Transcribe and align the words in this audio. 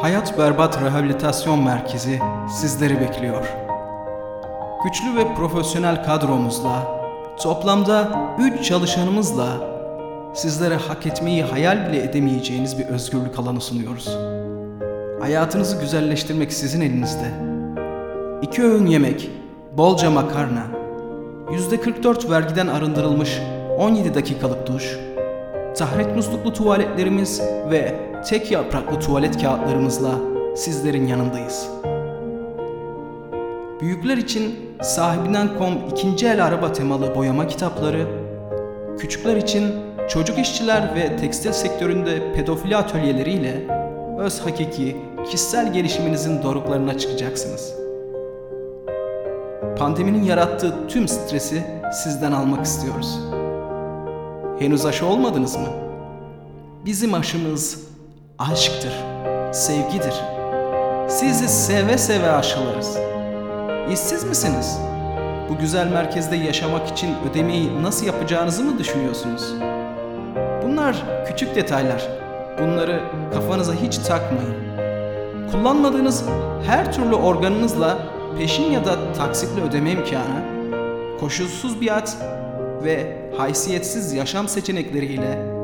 Hayat 0.00 0.38
Berbat 0.38 0.82
Rehabilitasyon 0.82 1.64
Merkezi 1.64 2.20
sizleri 2.60 3.00
bekliyor. 3.00 3.46
Güçlü 4.84 5.16
ve 5.16 5.34
profesyonel 5.34 6.04
kadromuzla, 6.04 7.00
toplamda 7.42 8.08
3 8.38 8.64
çalışanımızla 8.64 9.46
sizlere 10.34 10.76
hak 10.76 11.06
etmeyi 11.06 11.42
hayal 11.42 11.88
bile 11.88 12.02
edemeyeceğiniz 12.02 12.78
bir 12.78 12.86
özgürlük 12.86 13.38
alanı 13.38 13.60
sunuyoruz. 13.60 14.08
Hayatınızı 15.20 15.80
güzelleştirmek 15.80 16.52
sizin 16.52 16.80
elinizde. 16.80 17.30
İki 18.42 18.62
öğün 18.62 18.86
yemek, 18.86 19.30
bolca 19.76 20.10
makarna, 20.10 20.62
%44 21.50 22.30
vergiden 22.30 22.66
arındırılmış 22.66 23.40
17 23.78 24.14
dakikalık 24.14 24.66
duş, 24.66 24.98
tahret 25.78 26.16
musluklu 26.16 26.52
tuvaletlerimiz 26.52 27.42
ve 27.70 27.94
tek 28.28 28.50
yapraklı 28.50 29.00
tuvalet 29.00 29.42
kağıtlarımızla 29.42 30.10
sizlerin 30.56 31.06
yanındayız. 31.06 31.68
Büyükler 33.80 34.16
için 34.16 34.54
sahibinden.com 34.82 35.74
ikinci 35.90 36.26
el 36.26 36.44
araba 36.44 36.72
temalı 36.72 37.14
boyama 37.14 37.46
kitapları, 37.46 38.06
küçükler 38.98 39.36
için 39.36 39.74
çocuk 40.08 40.38
işçiler 40.38 40.94
ve 40.94 41.16
tekstil 41.16 41.52
sektöründe 41.52 42.32
pedofili 42.32 42.76
atölyeleriyle 42.76 43.66
öz 44.18 44.40
hakiki 44.40 44.96
kişisel 45.24 45.72
gelişiminizin 45.72 46.42
doruklarına 46.42 46.98
çıkacaksınız. 46.98 47.74
Pandeminin 49.78 50.22
yarattığı 50.22 50.88
tüm 50.88 51.08
stresi 51.08 51.62
sizden 51.92 52.32
almak 52.32 52.66
istiyoruz. 52.66 53.35
Henüz 54.58 54.86
aşı 54.86 55.06
olmadınız 55.06 55.56
mı? 55.56 55.68
Bizim 56.84 57.14
aşımız 57.14 57.80
aşktır, 58.38 58.92
sevgidir. 59.52 60.14
Sizi 61.08 61.48
seve 61.48 61.98
seve 61.98 62.30
aşılarız. 62.30 62.98
İşsiz 63.92 64.24
misiniz? 64.24 64.78
Bu 65.50 65.58
güzel 65.58 65.86
merkezde 65.86 66.36
yaşamak 66.36 66.88
için 66.88 67.14
ödemeyi 67.30 67.82
nasıl 67.82 68.06
yapacağınızı 68.06 68.64
mı 68.64 68.78
düşünüyorsunuz? 68.78 69.54
Bunlar 70.64 71.04
küçük 71.26 71.54
detaylar. 71.54 72.08
Bunları 72.60 73.00
kafanıza 73.34 73.72
hiç 73.72 73.98
takmayın. 73.98 74.56
Kullanmadığınız 75.52 76.24
her 76.66 76.92
türlü 76.92 77.14
organınızla 77.14 77.98
peşin 78.38 78.70
ya 78.70 78.84
da 78.84 79.12
taksitli 79.12 79.62
ödeme 79.62 79.90
imkanı, 79.90 80.40
koşulsuz 81.20 81.80
biat 81.80 82.16
ve 82.86 83.16
haysiyetsiz 83.36 84.12
yaşam 84.12 84.48
seçenekleriyle 84.48 85.56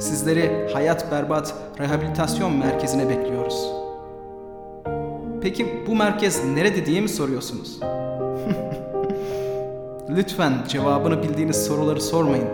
sizleri 0.00 0.68
Hayat 0.72 1.12
Berbat 1.12 1.54
Rehabilitasyon 1.78 2.52
Merkezi'ne 2.52 3.08
bekliyoruz. 3.08 3.72
Peki 5.42 5.66
bu 5.86 5.94
merkez 5.94 6.44
nerede 6.44 6.86
diye 6.86 7.00
mi 7.00 7.08
soruyorsunuz? 7.08 7.80
Lütfen 10.10 10.52
cevabını 10.68 11.22
bildiğiniz 11.22 11.64
soruları 11.66 12.00
sormayın. 12.00 12.48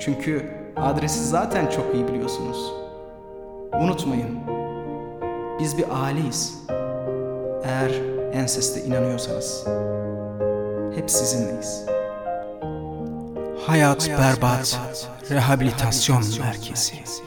Çünkü 0.00 0.50
adresi 0.76 1.24
zaten 1.24 1.66
çok 1.66 1.94
iyi 1.94 2.08
biliyorsunuz. 2.08 2.72
Unutmayın. 3.80 4.38
Biz 5.60 5.78
bir 5.78 5.84
aileyiz. 6.04 6.54
Eğer 7.64 7.90
enseste 8.32 8.80
inanıyorsanız 8.80 9.66
hep 10.94 11.10
sizinleyiz. 11.10 11.93
Hayat 13.66 14.08
Berbat 14.18 14.78
Rehabilitasyon 15.30 16.24
Merkezi. 16.38 17.23